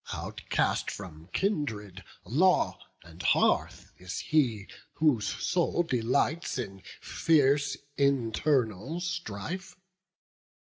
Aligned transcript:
Outcast 0.11 0.89
from 0.89 1.29
kindred, 1.31 2.03
law, 2.25 2.79
and 3.03 3.21
hearth 3.21 3.91
is 3.99 4.17
he 4.17 4.67
Whose 4.93 5.27
soul 5.27 5.83
delights 5.83 6.57
in 6.57 6.81
fierce 7.01 7.77
internal 7.97 8.99
strife. 8.99 9.75